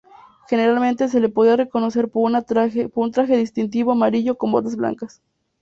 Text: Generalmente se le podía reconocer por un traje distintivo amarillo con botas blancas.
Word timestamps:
Generalmente 0.49 1.07
se 1.09 1.19
le 1.19 1.29
podía 1.29 1.55
reconocer 1.57 2.09
por 2.09 2.31
un 2.31 3.11
traje 3.11 3.37
distintivo 3.37 3.91
amarillo 3.91 4.35
con 4.35 4.51
botas 4.51 4.75
blancas. 4.75 5.21